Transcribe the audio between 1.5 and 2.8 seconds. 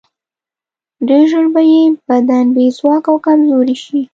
به یې بدن بې